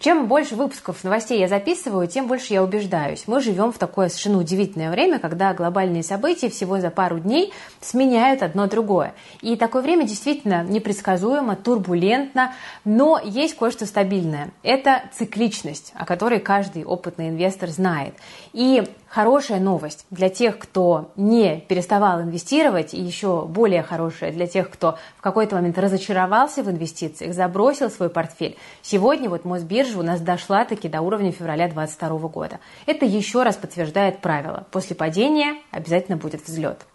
Чем 0.00 0.26
больше 0.26 0.56
выпусков 0.56 1.04
новостей 1.04 1.38
я 1.38 1.46
записываю, 1.46 2.08
тем 2.08 2.26
больше 2.26 2.54
я 2.54 2.64
убеждаюсь. 2.64 3.22
Мы 3.28 3.40
живем 3.40 3.70
в 3.70 3.78
такое 3.78 4.08
совершенно 4.08 4.38
удивительное 4.38 4.90
время, 4.90 5.20
когда 5.20 5.54
глобальные 5.54 6.02
события 6.02 6.48
всего 6.48 6.80
за 6.80 6.90
пару 6.90 7.20
дней 7.20 7.52
сменяют 7.80 8.42
одно 8.42 8.66
другое. 8.66 9.14
И 9.42 9.54
такое 9.54 9.80
время 9.80 10.04
действительно 10.04 10.64
непредсказуемо, 10.64 11.54
турбулентно, 11.54 12.52
но 12.84 13.20
есть 13.22 13.56
кое-что 13.56 13.86
стабильное. 13.86 14.50
Это 14.64 15.02
цикличность, 15.16 15.92
о 15.94 16.04
которой 16.04 16.40
каждый 16.40 16.84
опытный 16.84 17.28
инвестор 17.28 17.68
знает. 17.68 18.14
И 18.52 18.82
Хорошая 19.12 19.60
новость 19.60 20.06
для 20.08 20.30
тех, 20.30 20.58
кто 20.58 21.12
не 21.16 21.60
переставал 21.68 22.22
инвестировать, 22.22 22.94
и 22.94 22.98
еще 22.98 23.44
более 23.44 23.82
хорошая 23.82 24.32
для 24.32 24.46
тех, 24.46 24.70
кто 24.70 24.96
в 25.18 25.20
какой-то 25.20 25.56
момент 25.56 25.78
разочаровался 25.78 26.62
в 26.62 26.70
инвестициях, 26.70 27.34
забросил 27.34 27.90
свой 27.90 28.08
портфель. 28.08 28.56
Сегодня 28.80 29.28
вот 29.28 29.44
Мосбиржа 29.44 29.98
у 29.98 30.02
нас 30.02 30.22
дошла 30.22 30.64
таки 30.64 30.88
до 30.88 31.02
уровня 31.02 31.30
февраля 31.30 31.68
2022 31.68 32.28
года. 32.30 32.60
Это 32.86 33.04
еще 33.04 33.42
раз 33.42 33.56
подтверждает 33.56 34.20
правило. 34.20 34.66
После 34.70 34.96
падения 34.96 35.56
обязательно 35.72 36.16
будет 36.16 36.46
взлет. 36.46 36.86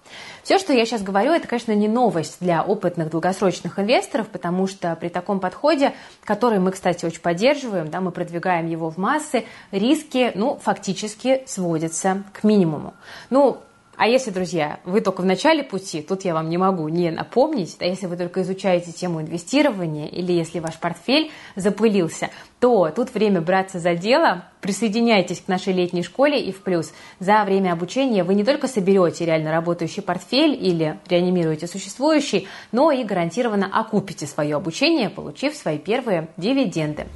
Все, 0.43 0.59
что 0.59 0.73
я 0.73 0.85
сейчас 0.85 1.01
говорю, 1.01 1.31
это, 1.33 1.47
конечно, 1.47 1.73
не 1.73 1.87
новость 1.87 2.37
для 2.39 2.63
опытных 2.63 3.09
долгосрочных 3.09 3.79
инвесторов, 3.79 4.27
потому 4.29 4.67
что 4.67 4.95
при 4.95 5.09
таком 5.09 5.39
подходе, 5.39 5.93
который 6.23 6.59
мы, 6.59 6.71
кстати, 6.71 7.05
очень 7.05 7.19
поддерживаем, 7.19 7.89
да, 7.89 7.99
мы 7.99 8.11
продвигаем 8.11 8.67
его 8.67 8.89
в 8.89 8.97
массы, 8.97 9.45
риски, 9.71 10.31
ну, 10.35 10.57
фактически 10.61 11.43
сводятся 11.45 12.23
к 12.33 12.43
минимуму. 12.43 12.93
Ну, 13.29 13.61
а 13.97 14.07
если, 14.07 14.29
друзья, 14.29 14.79
вы 14.85 15.01
только 15.01 15.21
в 15.21 15.25
начале 15.25 15.63
пути, 15.63 16.03
тут 16.03 16.23
я 16.23 16.35
вам 16.35 16.49
не 16.49 16.57
могу 16.59 16.87
не 16.87 17.09
напомнить, 17.09 17.75
а 17.79 17.85
если 17.85 18.05
вы 18.05 18.15
только 18.15 18.43
изучаете 18.43 18.91
тему 18.91 19.21
инвестирования 19.21 20.05
или 20.05 20.31
если 20.31 20.59
ваш 20.59 20.77
портфель 20.77 21.31
запылился, 21.55 22.29
то 22.59 22.91
тут 22.95 23.11
время 23.15 23.41
браться 23.41 23.79
за 23.79 23.95
дело, 23.95 24.45
присоединяйтесь 24.61 25.41
к 25.41 25.47
нашей 25.47 25.73
летней 25.73 26.03
школе 26.03 26.39
и 26.39 26.51
в 26.51 26.61
плюс. 26.61 26.93
За 27.19 27.43
время 27.43 27.73
обучения 27.73 28.23
вы 28.23 28.35
не 28.35 28.43
только 28.43 28.67
соберете 28.67 29.25
реально 29.25 29.51
работающий 29.51 30.03
портфель 30.03 30.53
или 30.53 30.99
реанимируете 31.09 31.65
существующий, 31.65 32.47
но 32.71 32.91
и 32.91 33.03
гарантированно 33.03 33.67
окупите 33.73 34.27
свое 34.27 34.57
обучение, 34.57 35.09
получив 35.09 35.55
свои 35.55 35.79
первые 35.79 36.27
дивиденды. 36.37 37.07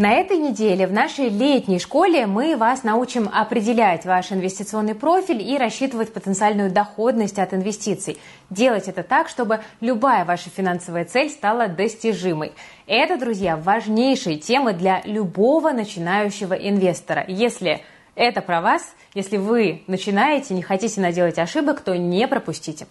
На 0.00 0.12
этой 0.12 0.38
неделе 0.38 0.86
в 0.86 0.94
нашей 0.94 1.28
летней 1.28 1.78
школе 1.78 2.26
мы 2.26 2.56
вас 2.56 2.84
научим 2.84 3.28
определять 3.30 4.06
ваш 4.06 4.32
инвестиционный 4.32 4.94
профиль 4.94 5.42
и 5.42 5.58
рассчитывать 5.58 6.14
потенциальную 6.14 6.70
доходность 6.70 7.38
от 7.38 7.52
инвестиций. 7.52 8.16
Делать 8.48 8.88
это 8.88 9.02
так, 9.02 9.28
чтобы 9.28 9.60
любая 9.82 10.24
ваша 10.24 10.48
финансовая 10.48 11.04
цель 11.04 11.28
стала 11.28 11.68
достижимой. 11.68 12.52
Это, 12.86 13.18
друзья, 13.18 13.58
важнейшие 13.58 14.38
темы 14.38 14.72
для 14.72 15.02
любого 15.04 15.70
начинающего 15.72 16.54
инвестора. 16.54 17.26
Если 17.28 17.82
это 18.20 18.42
про 18.42 18.60
вас. 18.60 18.94
Если 19.14 19.38
вы 19.38 19.82
начинаете, 19.86 20.52
не 20.52 20.62
хотите 20.62 21.00
наделать 21.00 21.38
ошибок, 21.38 21.80
то 21.80 21.96
не 21.96 22.28
пропустите. 22.28 22.86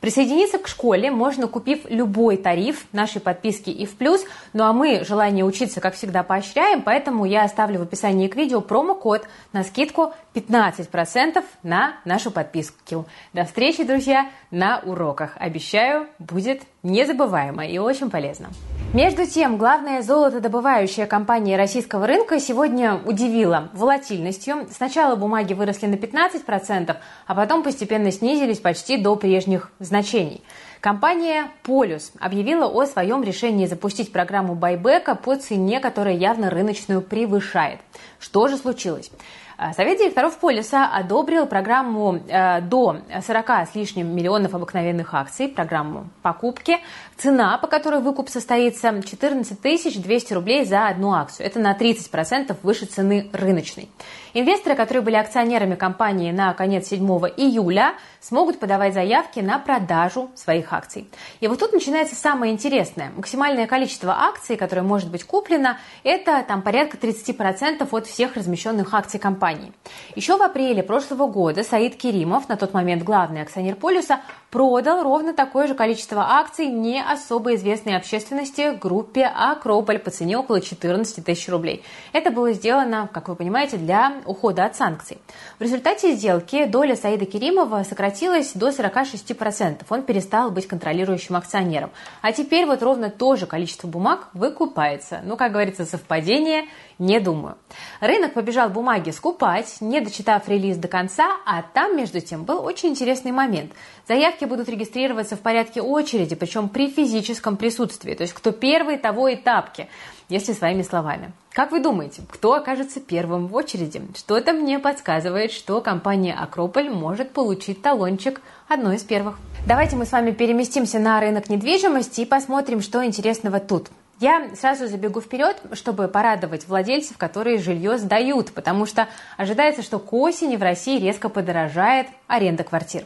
Присоединиться 0.00 0.58
к 0.58 0.68
школе 0.68 1.10
можно, 1.10 1.48
купив 1.48 1.86
любой 1.88 2.36
тариф 2.36 2.86
нашей 2.92 3.20
подписки 3.20 3.70
и 3.70 3.86
в 3.86 3.96
плюс. 3.96 4.24
Ну 4.52 4.62
а 4.64 4.74
мы 4.74 5.02
желание 5.04 5.44
учиться, 5.44 5.80
как 5.80 5.94
всегда, 5.94 6.22
поощряем, 6.22 6.82
поэтому 6.82 7.24
я 7.24 7.44
оставлю 7.44 7.78
в 7.78 7.82
описании 7.82 8.28
к 8.28 8.36
видео 8.36 8.60
промокод 8.60 9.26
на 9.52 9.64
скидку 9.64 10.12
15% 10.34 11.42
на 11.62 11.96
нашу 12.04 12.30
подписку. 12.30 13.06
До 13.32 13.44
встречи, 13.44 13.84
друзья, 13.84 14.28
на 14.50 14.80
уроках. 14.80 15.32
Обещаю, 15.38 16.08
будет 16.18 16.62
незабываемо 16.82 17.66
и 17.66 17.78
очень 17.78 18.10
полезно. 18.10 18.50
Между 18.94 19.26
тем, 19.26 19.58
главная 19.58 20.02
золотодобывающая 20.02 21.06
компания 21.06 21.56
российского 21.56 22.06
рынка 22.06 22.38
сегодня 22.38 22.94
удивила 23.04 23.68
волатильностью. 23.72 24.68
Сначала 24.70 25.16
бумаги 25.16 25.52
выросли 25.52 25.86
на 25.86 25.96
15%, 25.96 26.96
а 27.26 27.34
потом 27.34 27.64
постепенно 27.64 28.12
снизились 28.12 28.60
почти 28.60 28.96
до 28.96 29.16
прежних 29.16 29.72
значений. 29.80 30.44
Компания 30.80 31.48
«Полюс» 31.64 32.12
объявила 32.20 32.66
о 32.66 32.86
своем 32.86 33.24
решении 33.24 33.66
запустить 33.66 34.12
программу 34.12 34.54
байбека 34.54 35.16
по 35.16 35.34
цене, 35.34 35.80
которая 35.80 36.14
явно 36.14 36.48
рыночную 36.48 37.02
превышает. 37.02 37.80
Что 38.20 38.46
же 38.46 38.56
случилось? 38.56 39.10
А, 39.56 39.72
Совет 39.72 39.98
директоров 39.98 40.38
Полиса 40.38 40.86
одобрил 40.86 41.46
программу 41.46 42.20
э, 42.28 42.60
до 42.60 42.98
40 43.24 43.50
с 43.50 43.74
лишним 43.74 44.14
миллионов 44.14 44.54
обыкновенных 44.54 45.14
акций, 45.14 45.48
программу 45.48 46.08
покупки. 46.22 46.78
Цена, 47.16 47.56
по 47.58 47.68
которой 47.68 48.00
выкуп 48.00 48.28
состоится, 48.28 49.02
14 49.02 49.60
200 50.02 50.34
рублей 50.34 50.64
за 50.64 50.88
одну 50.88 51.12
акцию. 51.12 51.46
Это 51.46 51.60
на 51.60 51.76
30% 51.76 52.56
выше 52.62 52.86
цены 52.86 53.30
рыночной. 53.32 53.88
Инвесторы, 54.32 54.74
которые 54.74 55.02
были 55.02 55.14
акционерами 55.14 55.76
компании 55.76 56.32
на 56.32 56.52
конец 56.54 56.88
7 56.88 57.00
июля, 57.36 57.94
смогут 58.24 58.58
подавать 58.58 58.94
заявки 58.94 59.40
на 59.40 59.58
продажу 59.58 60.30
своих 60.34 60.72
акций. 60.72 61.06
И 61.40 61.46
вот 61.46 61.58
тут 61.58 61.74
начинается 61.74 62.14
самое 62.14 62.52
интересное. 62.52 63.12
Максимальное 63.14 63.66
количество 63.66 64.12
акций, 64.12 64.56
которое 64.56 64.80
может 64.80 65.10
быть 65.10 65.24
куплено, 65.24 65.76
это 66.04 66.42
там 66.48 66.62
порядка 66.62 66.96
30% 66.96 67.86
от 67.90 68.06
всех 68.06 68.36
размещенных 68.36 68.94
акций 68.94 69.20
компании. 69.20 69.72
Еще 70.14 70.38
в 70.38 70.42
апреле 70.42 70.82
прошлого 70.82 71.26
года 71.26 71.62
Саид 71.62 71.96
Керимов, 71.96 72.48
на 72.48 72.56
тот 72.56 72.72
момент 72.72 73.02
главный 73.02 73.42
акционер 73.42 73.76
Полюса, 73.76 74.20
продал 74.50 75.02
ровно 75.02 75.34
такое 75.34 75.66
же 75.66 75.74
количество 75.74 76.22
акций 76.22 76.66
не 76.66 77.02
особо 77.02 77.56
известной 77.56 77.96
общественности 77.96 78.74
группе 78.78 79.26
Акрополь 79.26 79.98
по 79.98 80.10
цене 80.10 80.38
около 80.38 80.62
14 80.62 81.22
тысяч 81.22 81.48
рублей. 81.48 81.82
Это 82.12 82.30
было 82.30 82.52
сделано, 82.52 83.10
как 83.12 83.28
вы 83.28 83.34
понимаете, 83.34 83.76
для 83.76 84.14
ухода 84.24 84.64
от 84.64 84.76
санкций. 84.76 85.18
В 85.58 85.62
результате 85.62 86.12
сделки 86.14 86.64
доля 86.64 86.96
Саида 86.96 87.26
Керимова 87.26 87.82
сократилась 87.82 88.13
до 88.54 88.68
46%. 88.68 89.82
Он 89.88 90.02
перестал 90.02 90.50
быть 90.50 90.66
контролирующим 90.66 91.36
акционером. 91.36 91.90
А 92.22 92.32
теперь 92.32 92.66
вот 92.66 92.82
ровно 92.82 93.10
то 93.10 93.36
же 93.36 93.46
количество 93.46 93.88
бумаг 93.88 94.28
выкупается. 94.32 95.20
Ну, 95.24 95.36
как 95.36 95.52
говорится, 95.52 95.84
совпадение– 95.84 96.64
не 96.98 97.20
думаю. 97.20 97.56
Рынок 98.00 98.34
побежал 98.34 98.68
бумаги 98.68 99.10
скупать, 99.10 99.76
не 99.80 100.00
дочитав 100.00 100.48
релиз 100.48 100.76
до 100.76 100.88
конца, 100.88 101.28
а 101.46 101.62
там, 101.62 101.96
между 101.96 102.20
тем, 102.20 102.44
был 102.44 102.64
очень 102.64 102.90
интересный 102.90 103.32
момент. 103.32 103.72
Заявки 104.06 104.44
будут 104.44 104.68
регистрироваться 104.68 105.36
в 105.36 105.40
порядке 105.40 105.80
очереди, 105.80 106.34
причем 106.34 106.68
при 106.68 106.90
физическом 106.90 107.56
присутствии, 107.56 108.14
то 108.14 108.22
есть 108.22 108.34
кто 108.34 108.52
первый, 108.52 108.98
того 108.98 109.28
и 109.28 109.36
тапки, 109.36 109.88
если 110.28 110.52
своими 110.52 110.82
словами. 110.82 111.32
Как 111.52 111.70
вы 111.70 111.80
думаете, 111.80 112.22
кто 112.30 112.54
окажется 112.54 113.00
первым 113.00 113.46
в 113.46 113.54
очереди? 113.54 114.02
Что-то 114.16 114.52
мне 114.52 114.78
подсказывает, 114.78 115.52
что 115.52 115.80
компания 115.80 116.34
Акрополь 116.34 116.90
может 116.90 117.30
получить 117.30 117.82
талончик 117.82 118.40
одной 118.68 118.96
из 118.96 119.02
первых. 119.02 119.38
Давайте 119.66 119.96
мы 119.96 120.04
с 120.04 120.12
вами 120.12 120.32
переместимся 120.32 120.98
на 120.98 121.20
рынок 121.20 121.48
недвижимости 121.48 122.22
и 122.22 122.26
посмотрим, 122.26 122.80
что 122.80 123.04
интересного 123.04 123.60
тут. 123.60 123.88
Я 124.20 124.54
сразу 124.54 124.86
забегу 124.86 125.20
вперед, 125.20 125.60
чтобы 125.72 126.06
порадовать 126.08 126.68
владельцев, 126.68 127.18
которые 127.18 127.58
жилье 127.58 127.98
сдают, 127.98 128.52
потому 128.52 128.86
что 128.86 129.08
ожидается, 129.36 129.82
что 129.82 129.98
к 129.98 130.12
осени 130.12 130.56
в 130.56 130.62
России 130.62 131.00
резко 131.00 131.28
подорожает 131.28 132.06
аренда 132.28 132.62
квартир. 132.62 133.04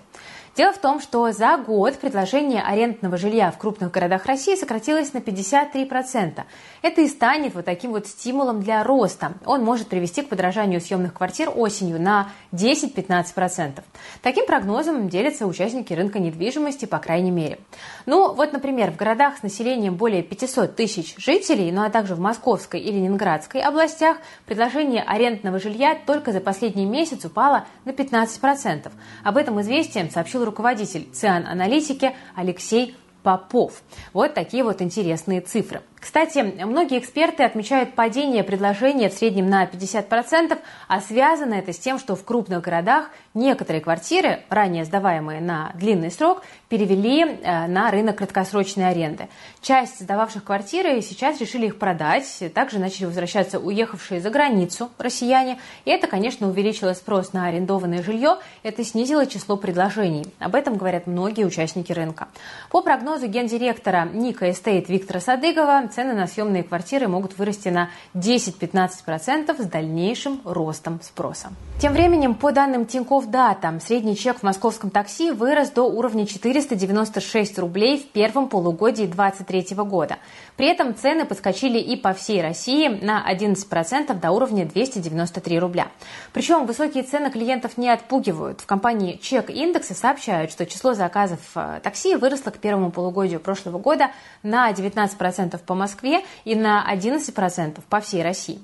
Дело 0.58 0.72
в 0.72 0.78
том, 0.78 1.00
что 1.00 1.30
за 1.30 1.56
год 1.56 1.98
предложение 1.98 2.62
арендного 2.62 3.16
жилья 3.16 3.52
в 3.52 3.58
крупных 3.58 3.92
городах 3.92 4.26
России 4.26 4.56
сократилось 4.56 5.12
на 5.12 5.18
53%. 5.18 6.42
Это 6.82 7.00
и 7.00 7.06
станет 7.06 7.54
вот 7.54 7.64
таким 7.64 7.92
вот 7.92 8.08
стимулом 8.08 8.60
для 8.60 8.82
роста. 8.82 9.34
Он 9.44 9.62
может 9.62 9.86
привести 9.86 10.22
к 10.22 10.28
подорожанию 10.28 10.80
съемных 10.80 11.14
квартир 11.14 11.52
осенью 11.54 12.02
на 12.02 12.30
10-15%. 12.50 13.84
Таким 14.20 14.46
прогнозом 14.46 15.08
делятся 15.08 15.46
участники 15.46 15.92
рынка 15.92 16.18
недвижимости, 16.18 16.86
по 16.86 16.98
крайней 16.98 17.30
мере. 17.30 17.60
Ну, 18.06 18.34
вот, 18.34 18.52
например, 18.52 18.90
в 18.90 18.96
городах 18.96 19.38
с 19.38 19.44
населением 19.44 19.94
более 19.94 20.24
500 20.24 20.74
тысяч 20.74 21.14
жителей, 21.18 21.70
ну 21.70 21.84
а 21.84 21.90
также 21.90 22.16
в 22.16 22.18
Московской 22.18 22.80
и 22.80 22.90
Ленинградской 22.90 23.60
областях, 23.60 24.16
предложение 24.44 25.04
арендного 25.04 25.60
жилья 25.60 25.96
только 26.04 26.32
за 26.32 26.40
последний 26.40 26.84
месяц 26.84 27.24
упало 27.24 27.64
на 27.84 27.90
15%. 27.90 28.90
Об 29.22 29.36
этом 29.36 29.60
известием 29.60 30.10
сообщил 30.10 30.47
руководитель 30.48 31.08
ЦИАН 31.12 31.46
аналитики 31.46 32.14
Алексей 32.34 32.96
Попов. 33.22 33.82
Вот 34.12 34.34
такие 34.34 34.64
вот 34.64 34.80
интересные 34.80 35.40
цифры. 35.40 35.82
Кстати, 36.00 36.38
многие 36.38 36.98
эксперты 36.98 37.42
отмечают 37.42 37.94
падение 37.94 38.44
предложения 38.44 39.08
в 39.08 39.14
среднем 39.14 39.48
на 39.48 39.64
50%, 39.64 40.58
а 40.86 41.00
связано 41.00 41.54
это 41.54 41.72
с 41.72 41.78
тем, 41.78 41.98
что 41.98 42.14
в 42.14 42.24
крупных 42.24 42.62
городах 42.62 43.10
некоторые 43.34 43.80
квартиры, 43.80 44.44
ранее 44.48 44.84
сдаваемые 44.84 45.40
на 45.40 45.72
длинный 45.74 46.10
срок, 46.10 46.42
перевели 46.68 47.22
э, 47.22 47.66
на 47.66 47.90
рынок 47.90 48.18
краткосрочной 48.18 48.88
аренды. 48.88 49.28
Часть 49.60 50.00
сдававших 50.00 50.44
квартиры 50.44 51.00
сейчас 51.02 51.40
решили 51.40 51.66
их 51.66 51.78
продать, 51.78 52.42
также 52.54 52.78
начали 52.78 53.06
возвращаться 53.06 53.58
уехавшие 53.58 54.20
за 54.20 54.30
границу 54.30 54.90
россияне, 54.98 55.58
и 55.84 55.90
это, 55.90 56.06
конечно, 56.06 56.48
увеличило 56.48 56.92
спрос 56.92 57.32
на 57.32 57.46
арендованное 57.46 58.02
жилье, 58.02 58.38
это 58.62 58.84
снизило 58.84 59.26
число 59.26 59.56
предложений. 59.56 60.26
Об 60.38 60.54
этом 60.54 60.76
говорят 60.76 61.06
многие 61.06 61.44
участники 61.44 61.92
рынка. 61.92 62.28
По 62.70 62.82
прогнозу 62.82 63.26
гендиректора 63.26 64.08
Ника 64.12 64.50
Эстейт 64.50 64.88
Виктора 64.88 65.20
Садыгова, 65.20 65.87
цены 65.88 66.14
на 66.14 66.26
съемные 66.26 66.62
квартиры 66.62 67.08
могут 67.08 67.36
вырасти 67.38 67.68
на 67.68 67.90
10-15% 68.14 69.62
с 69.62 69.66
дальнейшим 69.66 70.40
ростом 70.44 71.00
спроса. 71.02 71.48
Тем 71.80 71.92
временем, 71.92 72.34
по 72.34 72.50
данным 72.50 72.86
Тинькофф 72.86 73.26
Дата, 73.26 73.78
средний 73.84 74.16
чек 74.16 74.38
в 74.38 74.42
московском 74.42 74.90
такси 74.90 75.30
вырос 75.30 75.70
до 75.70 75.84
уровня 75.84 76.26
496 76.26 77.58
рублей 77.58 77.98
в 77.98 78.08
первом 78.08 78.48
полугодии 78.48 79.04
2023 79.04 79.76
года. 79.84 80.18
При 80.56 80.66
этом 80.66 80.94
цены 80.96 81.24
подскочили 81.24 81.78
и 81.78 81.96
по 81.96 82.14
всей 82.14 82.42
России 82.42 82.88
на 82.88 83.24
11% 83.32 84.12
до 84.18 84.30
уровня 84.32 84.66
293 84.66 85.58
рубля. 85.60 85.86
Причем 86.32 86.66
высокие 86.66 87.04
цены 87.04 87.30
клиентов 87.30 87.78
не 87.78 87.88
отпугивают. 87.90 88.60
В 88.60 88.66
компании 88.66 89.16
Чек 89.22 89.48
Индекса 89.48 89.94
сообщают, 89.94 90.50
что 90.50 90.66
число 90.66 90.94
заказов 90.94 91.38
э, 91.54 91.78
такси 91.82 92.16
выросло 92.16 92.50
к 92.50 92.58
первому 92.58 92.90
полугодию 92.90 93.38
прошлого 93.38 93.78
года 93.78 94.10
на 94.42 94.70
19% 94.72 95.58
по 95.64 95.74
Москве 95.78 96.22
и 96.44 96.54
на 96.54 96.86
11% 96.92 97.80
по 97.88 98.00
всей 98.00 98.22
России. 98.22 98.60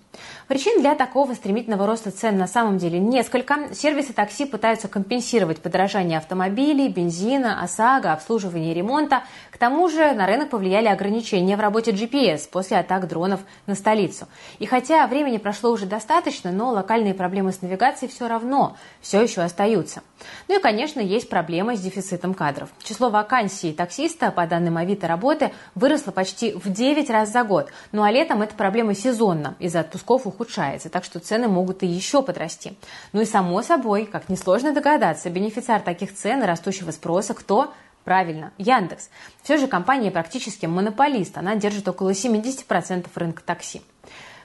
Причин 0.48 0.80
для 0.80 0.94
такого 0.94 1.34
стремительного 1.34 1.86
роста 1.86 2.10
цен 2.10 2.36
на 2.36 2.46
самом 2.46 2.78
деле 2.78 2.98
несколько. 2.98 3.74
Сервисы 3.74 4.12
такси 4.12 4.44
пытаются 4.44 4.88
компенсировать 4.88 5.58
подорожание 5.58 6.18
автомобилей, 6.18 6.88
бензина, 6.88 7.62
ОСАГО, 7.62 8.12
обслуживания 8.12 8.72
и 8.72 8.74
ремонта. 8.74 9.22
К 9.54 9.56
тому 9.56 9.88
же 9.88 10.14
на 10.14 10.26
рынок 10.26 10.50
повлияли 10.50 10.88
ограничения 10.88 11.56
в 11.56 11.60
работе 11.60 11.92
GPS 11.92 12.48
после 12.50 12.76
атак 12.76 13.06
дронов 13.06 13.38
на 13.68 13.76
столицу. 13.76 14.26
И 14.58 14.66
хотя 14.66 15.06
времени 15.06 15.36
прошло 15.36 15.70
уже 15.70 15.86
достаточно, 15.86 16.50
но 16.50 16.70
локальные 16.70 17.14
проблемы 17.14 17.52
с 17.52 17.62
навигацией 17.62 18.10
все 18.10 18.26
равно 18.26 18.76
все 19.00 19.22
еще 19.22 19.42
остаются. 19.42 20.02
Ну 20.48 20.58
и, 20.58 20.60
конечно, 20.60 20.98
есть 20.98 21.28
проблема 21.28 21.76
с 21.76 21.80
дефицитом 21.80 22.34
кадров. 22.34 22.68
Число 22.82 23.10
вакансий 23.10 23.72
таксиста, 23.72 24.32
по 24.32 24.44
данным 24.48 24.76
Авито 24.76 25.06
работы, 25.06 25.52
выросло 25.76 26.10
почти 26.10 26.52
в 26.52 26.72
9 26.72 27.08
раз 27.10 27.30
за 27.30 27.44
год. 27.44 27.70
Ну 27.92 28.02
а 28.02 28.10
летом 28.10 28.42
эта 28.42 28.56
проблема 28.56 28.94
сезонна, 28.94 29.54
из-за 29.60 29.80
отпусков 29.80 30.26
ухудшается, 30.26 30.88
так 30.88 31.04
что 31.04 31.20
цены 31.20 31.46
могут 31.46 31.84
и 31.84 31.86
еще 31.86 32.22
подрасти. 32.22 32.76
Ну 33.12 33.20
и 33.20 33.24
само 33.24 33.62
собой, 33.62 34.06
как 34.06 34.28
несложно 34.28 34.72
догадаться, 34.72 35.30
бенефициар 35.30 35.80
таких 35.80 36.12
цен 36.12 36.42
и 36.42 36.46
растущего 36.46 36.90
спроса 36.90 37.34
кто? 37.34 37.72
Правильно, 38.04 38.52
Яндекс. 38.58 39.08
Все 39.42 39.56
же 39.56 39.66
компания 39.66 40.10
практически 40.10 40.66
монополист, 40.66 41.38
она 41.38 41.56
держит 41.56 41.88
около 41.88 42.10
70% 42.10 43.06
рынка 43.14 43.42
такси. 43.42 43.82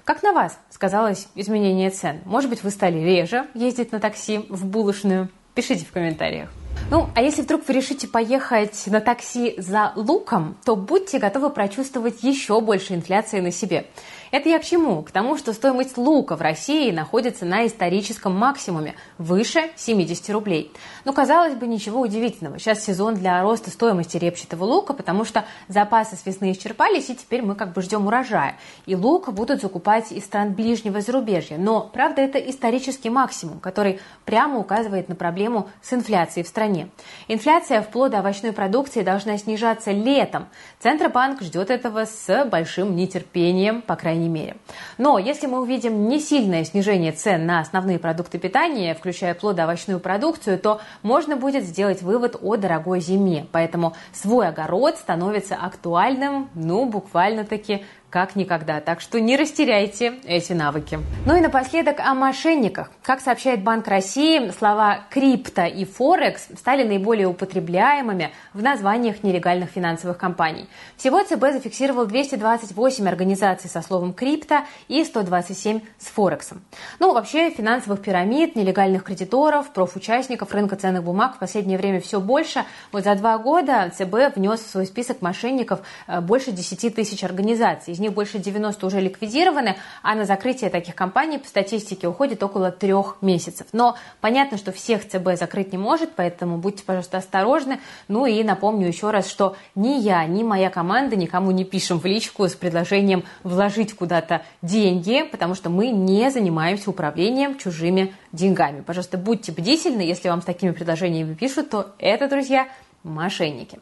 Как 0.06 0.24
на 0.24 0.32
вас 0.32 0.58
сказалось 0.70 1.28
изменение 1.36 1.90
цен? 1.90 2.22
Может 2.26 2.50
быть, 2.50 2.64
вы 2.64 2.72
стали 2.72 3.00
реже 3.00 3.48
ездить 3.54 3.92
на 3.92 4.00
такси 4.00 4.46
в 4.50 4.66
булочную? 4.66 5.30
Пишите 5.54 5.86
в 5.86 5.92
комментариях. 5.92 6.50
Ну, 6.90 7.10
а 7.16 7.22
если 7.22 7.42
вдруг 7.44 7.68
вы 7.68 7.74
решите 7.74 8.08
поехать 8.08 8.88
на 8.88 9.02
такси 9.02 9.56
за 9.58 9.92
луком, 9.96 10.58
то 10.66 10.76
будьте 10.76 11.20
готовы 11.20 11.50
прочувствовать 11.52 12.24
еще 12.24 12.62
больше 12.62 12.96
инфляции 12.96 13.40
на 13.42 13.52
себе. 13.52 13.86
Это 14.32 14.50
я 14.50 14.60
к 14.60 14.64
чему? 14.64 15.02
К 15.02 15.12
тому, 15.12 15.38
что 15.38 15.54
стоимость 15.54 15.98
лука 15.98 16.36
в 16.36 16.42
России 16.42 16.92
находится 16.92 17.46
на 17.46 17.66
историческом 17.66 18.36
максимуме, 18.36 18.96
выше 19.18 19.72
70 19.76 20.30
рублей. 20.30 20.72
Ну, 21.04 21.14
казалось 21.14 21.56
бы, 21.56 21.66
ничего 21.66 22.02
удивительного. 22.02 22.60
Сейчас 22.60 22.84
сезон 22.84 23.16
для 23.16 23.42
роста 23.42 23.72
стоимости 23.72 24.18
репчатого 24.18 24.66
лука, 24.66 24.94
потому 24.94 25.26
что 25.26 25.46
запасы 25.68 26.16
с 26.16 26.26
весны 26.26 26.52
исчерпались, 26.52 27.10
и 27.10 27.16
теперь 27.16 27.42
мы 27.42 27.56
как 27.56 27.74
бы 27.74 27.82
ждем 27.82 28.06
урожая. 28.06 28.56
И 28.86 28.96
лук 28.96 29.34
будут 29.34 29.62
закупать 29.62 30.12
из 30.12 30.26
стран 30.26 30.54
ближнего 30.54 31.02
зарубежья. 31.02 31.58
Но, 31.58 31.90
правда, 31.92 32.22
это 32.22 32.38
исторический 32.38 33.10
максимум, 33.10 33.60
который 33.60 34.00
прямо 34.26 34.60
указывает 34.60 35.10
на 35.10 35.16
проблему 35.16 35.70
с 35.82 35.92
инфляцией 35.94 36.46
в 36.46 36.48
стране. 36.48 36.90
Инфляция 37.28 37.82
в 37.82 37.90
плодоовощной 37.90 38.54
продукции 38.54 39.02
должна 39.02 39.38
снижаться 39.38 39.92
летом. 39.92 40.48
Центробанк 40.80 41.42
ждет 41.42 41.72
этого 41.72 42.06
с 42.06 42.46
большим 42.46 42.96
нетерпением, 42.96 43.82
по 43.82 43.96
крайней 43.96 44.19
крайней 44.20 44.30
мере. 44.30 44.58
Но 44.98 45.18
если 45.18 45.48
мы 45.48 45.62
увидим 45.62 46.10
не 46.10 46.20
сильное 46.20 46.66
снижение 46.66 47.12
цен 47.12 47.46
на 47.46 47.62
основные 47.62 48.00
продукты 48.00 48.38
питания, 48.38 48.94
включая 48.94 49.34
плодоовощную 49.34 50.00
продукцию, 50.00 50.60
то 50.60 50.82
можно 51.04 51.38
будет 51.38 51.64
сделать 51.64 52.02
вывод 52.02 52.36
о 52.42 52.58
дорогой 52.58 53.00
зиме. 53.00 53.48
Поэтому 53.52 53.96
свой 54.12 54.50
огород 54.50 54.98
становится 54.98 55.56
актуальным, 55.56 56.50
ну, 56.54 56.86
буквально-таки 56.86 57.86
как 58.10 58.36
никогда. 58.36 58.82
Так 58.82 59.02
что 59.02 59.20
не 59.20 59.38
растеряйте 59.38 60.16
эти 60.26 60.54
навыки. 60.54 61.00
Ну 61.26 61.38
и 61.38 61.42
напоследок 61.42 62.00
о 62.00 62.14
мошенниках. 62.14 62.92
Как 63.04 63.22
сообщает 63.22 63.64
Банк 63.64 63.88
России, 63.88 64.50
слова 64.58 65.02
«крипто» 65.10 65.66
и 65.66 65.86
«форекс» 65.86 66.48
стали 66.58 66.84
наиболее 66.84 67.28
употребляемыми 67.28 68.32
в 68.54 68.64
названиях 68.64 69.24
нелегальных 69.24 69.70
финансовых 69.70 70.18
компаний. 70.18 70.68
Всего 70.98 71.24
ЦБ 71.24 71.54
зафиксировал 71.54 72.06
228 72.06 73.08
организаций 73.08 73.70
со 73.70 73.82
словом 73.82 74.14
«крипто» 74.14 74.64
и 74.88 75.04
127 75.04 75.82
с 75.98 76.06
«форексом». 76.08 76.62
Ну, 77.00 77.14
вообще, 77.14 77.52
финансовых 77.52 78.02
пирамид, 78.02 78.56
нелегальных 78.56 79.04
кредиторов, 79.04 79.72
профучастников 79.72 80.52
рынка 80.54 80.76
ценных 80.76 81.04
бумаг 81.04 81.36
в 81.36 81.40
последнее 81.40 81.78
время 81.78 82.02
все 82.02 82.20
больше. 82.20 82.66
Вот 82.92 83.04
за 83.04 83.16
два 83.16 83.38
года 83.38 83.92
ЦБ 83.96 84.36
внес 84.36 84.62
в 84.62 84.70
свой 84.70 84.86
список 84.86 85.22
мошенников 85.22 85.82
э, 86.08 86.22
больше 86.22 86.52
10 86.52 86.96
тысяч 86.96 87.24
организаций 87.24 87.99
из 88.00 88.02
них 88.02 88.14
больше 88.14 88.40
90 88.40 88.86
уже 88.86 89.02
ликвидированы, 89.02 89.76
а 90.02 90.16
на 90.16 90.24
закрытие 90.24 90.70
таких 90.70 90.96
компаний 90.96 91.38
по 91.38 91.46
статистике 91.46 92.08
уходит 92.08 92.42
около 92.42 92.72
трех 92.72 93.18
месяцев. 93.22 93.68
Но 93.74 93.98
понятно, 94.22 94.58
что 94.58 94.72
всех 94.72 95.06
ЦБ 95.06 95.38
закрыть 95.38 95.74
не 95.74 95.78
может, 95.78 96.12
поэтому 96.16 96.58
будьте, 96.58 96.84
пожалуйста, 96.84 97.18
осторожны. 97.18 97.82
Ну 98.08 98.26
и 98.26 98.42
напомню 98.44 98.88
еще 98.88 99.12
раз, 99.12 99.30
что 99.30 99.58
ни 99.76 100.00
я, 100.00 100.26
ни 100.26 100.44
моя 100.44 100.70
команда 100.70 101.18
никому 101.18 101.52
не 101.52 101.66
пишем 101.66 102.00
в 102.00 102.06
личку 102.06 102.48
с 102.48 102.56
предложением 102.56 103.26
вложить 103.44 103.94
куда-то 103.94 104.44
деньги, 104.62 105.24
потому 105.30 105.54
что 105.54 105.70
мы 105.70 105.90
не 105.90 106.32
занимаемся 106.32 106.90
управлением 106.90 107.58
чужими 107.58 108.16
деньгами. 108.32 108.80
Пожалуйста, 108.80 109.18
будьте 109.18 109.52
бдительны, 109.52 110.02
если 110.02 110.30
вам 110.30 110.42
с 110.42 110.46
такими 110.46 110.72
предложениями 110.72 111.34
пишут, 111.34 111.70
то 111.70 111.94
это, 112.00 112.30
друзья, 112.30 112.70
мошенники. 113.04 113.80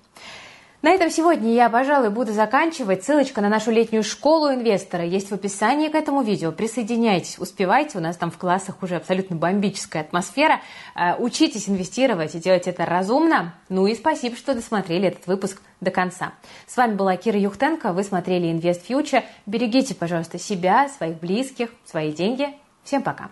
На 0.84 0.92
этом 0.92 1.10
сегодня 1.10 1.54
я, 1.54 1.70
пожалуй, 1.70 2.12
буду 2.12 2.34
заканчивать. 2.34 3.04
Ссылочка 3.04 3.42
на 3.42 3.50
нашу 3.50 3.72
летнюю 3.72 4.04
школу 4.04 4.54
инвестора 4.54 5.04
есть 5.04 5.32
в 5.32 5.34
описании 5.34 5.90
к 5.90 5.96
этому 5.96 6.22
видео. 6.22 6.52
Присоединяйтесь, 6.52 7.40
успевайте. 7.40 7.98
У 7.98 8.02
нас 8.02 8.16
там 8.16 8.30
в 8.30 8.38
классах 8.38 8.84
уже 8.84 8.98
абсолютно 8.98 9.36
бомбическая 9.36 10.04
атмосфера. 10.04 10.62
Э, 10.96 11.16
учитесь 11.18 11.68
инвестировать 11.68 12.36
и 12.36 12.40
делать 12.40 12.68
это 12.68 12.86
разумно. 12.86 13.56
Ну 13.70 13.88
и 13.88 13.96
спасибо, 13.96 14.36
что 14.36 14.54
досмотрели 14.54 15.08
этот 15.08 15.26
выпуск 15.26 15.64
до 15.82 15.90
конца. 15.90 16.34
С 16.68 16.78
вами 16.78 16.94
была 16.94 17.18
Кира 17.18 17.40
Юхтенко. 17.40 17.92
Вы 17.92 18.04
смотрели 18.04 18.48
Invest 18.48 18.82
Future. 18.88 19.24
Берегите, 19.48 19.96
пожалуйста, 19.96 20.38
себя, 20.38 20.90
своих 20.90 21.20
близких, 21.20 21.70
свои 21.86 22.12
деньги. 22.12 22.56
Всем 22.84 23.02
пока. 23.02 23.32